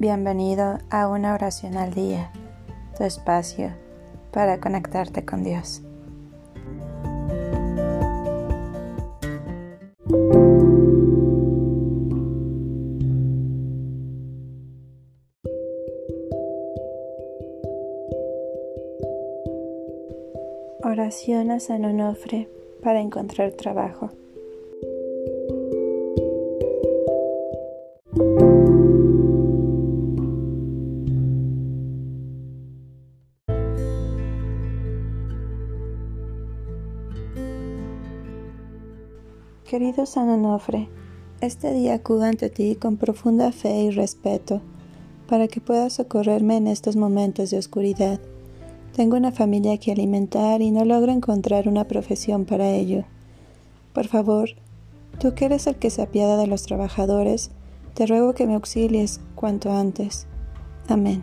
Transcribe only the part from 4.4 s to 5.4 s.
conectarte